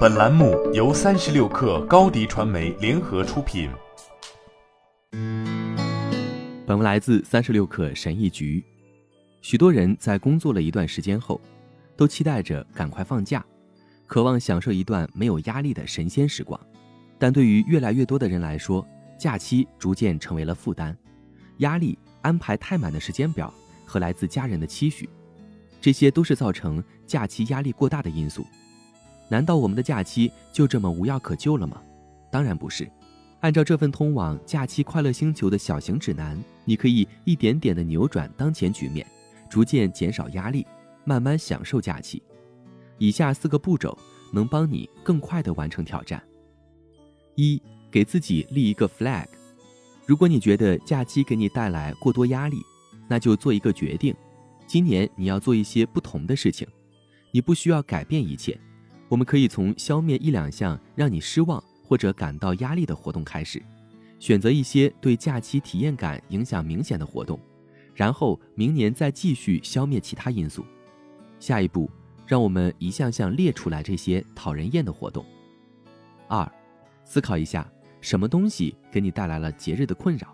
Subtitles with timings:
[0.00, 3.70] 本栏目由三十六氪高低传媒联合出品。
[6.66, 8.62] 本文来自三十六氪神译局。
[9.40, 11.40] 许多人在工作了一段时间后，
[11.96, 13.42] 都期待着赶快放假，
[14.06, 16.60] 渴望享受一段没有压力的神仙时光。
[17.18, 18.86] 但对于越来越多的人来说，
[19.18, 20.94] 假期逐渐成为了负担，
[21.58, 23.52] 压力、安排太满的时间表
[23.86, 25.08] 和来自家人的期许。
[25.80, 28.44] 这些都是造成假期压力过大的因素。
[29.30, 31.80] 难道我们的假期就这么无药可救了吗？
[32.30, 32.90] 当然不是。
[33.40, 39.06] 按照这份通往假期快乐星球的小型指南，你可以一点点的扭转当前局面，
[39.48, 40.66] 逐渐减少压力，
[41.04, 42.22] 慢慢享受假期。
[42.98, 43.96] 以下四个步骤
[44.32, 46.22] 能帮你更快的完成挑战：
[47.36, 49.26] 一、给自己立一个 flag。
[50.04, 52.60] 如果你觉得假期给你带来过多压力，
[53.08, 54.14] 那就做一个决定。
[54.66, 56.68] 今年你要做一些不同的事情，
[57.32, 58.60] 你不需要改变一切。
[59.10, 63.60] 我们可以从消灭一两项让你失望或者感到压力的活动开始，
[64.20, 67.36] 选择一些对假期体验感影响明显的活动，
[67.92, 70.64] 然后明年再继续消灭其他因素。
[71.40, 71.90] 下一步，
[72.24, 75.26] 让我们一项项列出来这些讨人厌的活动。
[76.28, 76.48] 二，
[77.04, 77.68] 思考一下
[78.00, 80.32] 什么东西给你带来了节日的困扰，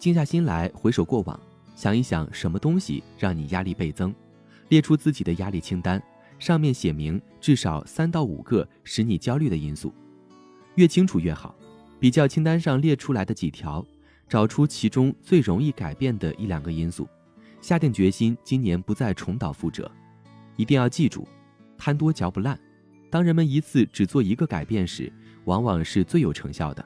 [0.00, 1.40] 静下心来回首过往。
[1.76, 4.12] 想一想，什么东西让你压力倍增？
[4.68, 6.02] 列出自己的压力清单，
[6.38, 9.92] 上面写明至少三到五个使你焦虑的因素，
[10.74, 11.54] 越清楚越好。
[12.00, 13.82] 比较清单上列出来的几条，
[14.28, 17.08] 找出其中最容易改变的一两个因素，
[17.62, 19.90] 下定决心今年不再重蹈覆辙。
[20.56, 21.26] 一定要记住，
[21.78, 22.58] 贪多嚼不烂。
[23.08, 25.10] 当人们一次只做一个改变时，
[25.44, 26.84] 往往是最有成效的。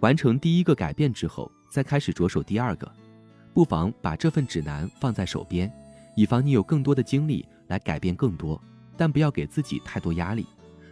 [0.00, 2.90] 完成第一个改变之后，再开始着手第二个。
[3.52, 5.72] 不妨把这份指南放在手边，
[6.16, 8.60] 以防你有更多的精力来改变更多，
[8.96, 10.44] 但不要给自己太多压力。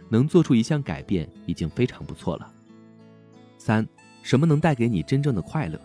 [0.07, 2.49] 能做出一项改变已经非常不错了。
[3.57, 3.85] 三，
[4.23, 5.77] 什么能带给你真正的快乐，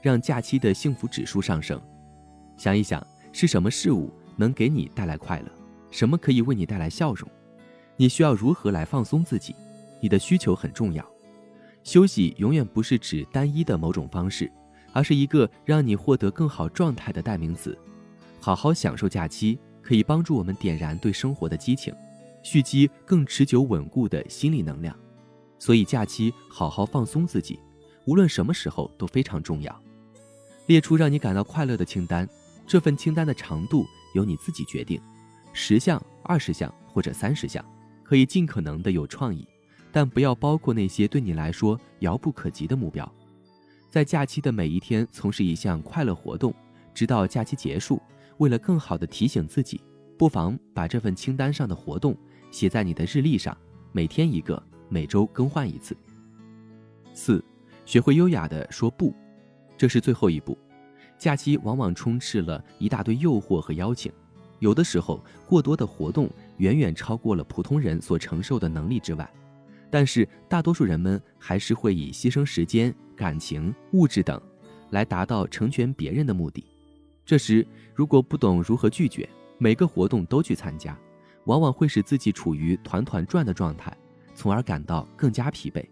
[0.00, 1.78] 让假期的幸福指数上升？
[2.56, 5.50] 想一想，是什么事物能给你带来快乐？
[5.90, 7.28] 什么可以为你带来笑容？
[7.96, 9.54] 你需要如何来放松自己？
[10.00, 11.04] 你的需求很重要。
[11.82, 14.50] 休息永远不是指单一的某种方式。
[14.92, 17.78] 而是一个让你获得更好状态的代名词。
[18.46, 21.92] 好好享受假期，可以帮助我们点燃对生活的激情，
[22.44, 24.96] 蓄积更持久稳固的心理能量。
[25.58, 27.58] 所以，假期好好放松自己，
[28.04, 29.82] 无论什么时候都非常重要。
[30.66, 32.28] 列出让你感到快乐的清单，
[32.68, 33.84] 这份清单的长度
[34.14, 35.00] 由你自己决定，
[35.52, 37.64] 十项、二十项或者三十项，
[38.04, 39.44] 可以尽可能的有创意，
[39.90, 43.12] 但不要包括那些对你来说遥不可及的目标。
[43.90, 46.54] 在假期的每一天从事一项快乐活动，
[46.94, 48.00] 直到假期结束。
[48.38, 49.80] 为了更好的提醒自己，
[50.18, 52.16] 不妨把这份清单上的活动
[52.50, 53.56] 写在你的日历上，
[53.92, 55.96] 每天一个，每周更换一次。
[57.14, 57.42] 四，
[57.84, 59.14] 学会优雅的说不，
[59.76, 60.56] 这是最后一步。
[61.18, 64.12] 假期往往充斥了一大堆诱惑和邀请，
[64.58, 69.26] 有的时候过多的活动远远超过了普通人所承受的能力之外。
[69.90, 74.38] 但是大多数人们还是会以牺牲时间、感情、物质等，
[74.90, 76.66] 来达到成全别人的目的。
[77.26, 79.28] 这时如果不懂如何拒绝，
[79.58, 80.96] 每个活动都去参加，
[81.46, 83.94] 往往会使自己处于团团转的状态，
[84.32, 85.84] 从而感到更加疲惫。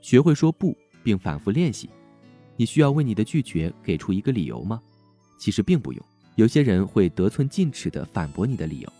[0.00, 0.74] 学会说不，
[1.04, 1.90] 并反复练习。
[2.56, 4.80] 你需要为你的拒绝给出一个理由吗？
[5.38, 6.02] 其实并不用。
[6.36, 8.90] 有些人会得寸进尺地反驳你的理由，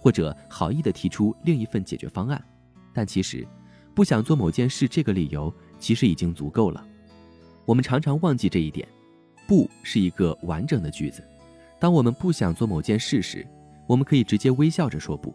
[0.00, 2.44] 或者好意地提出另一份解决方案，
[2.92, 3.46] 但其实。
[3.94, 6.84] 不想做某件事，这个理由其实已经足够了。
[7.64, 8.88] 我们常常忘记这一点。
[9.46, 11.22] 不是一个完整的句子。
[11.78, 13.46] 当我们不想做某件事时，
[13.86, 15.34] 我们可以直接微笑着说不。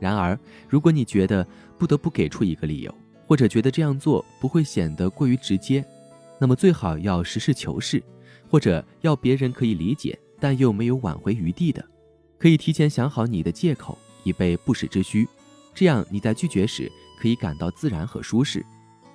[0.00, 0.38] 然而，
[0.68, 1.46] 如果你觉得
[1.78, 2.94] 不得不给出一个理由，
[3.26, 5.84] 或者觉得这样做不会显得过于直接，
[6.38, 8.02] 那么最好要实事求是，
[8.50, 11.84] 或者要别人可以理解但又没有挽回余地的。
[12.38, 15.28] 可以提前想好你的借口，以备不时之需。
[15.74, 16.90] 这样你在拒绝时。
[17.16, 18.62] 可以感到自然和舒适，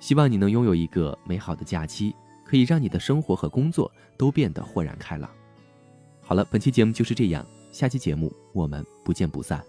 [0.00, 2.12] 希望你能拥有一个美好的假期，
[2.50, 5.30] 可以让你的生活和工作都变得豁然开朗。
[6.20, 9.62] 好了，本期节目就是这样，下期节目我们不见不散。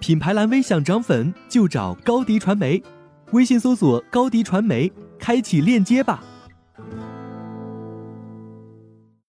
[0.00, 2.82] 品牌蓝 V 想涨粉就找高迪传媒，
[3.30, 6.24] 微信搜索高迪传媒，开启链接吧。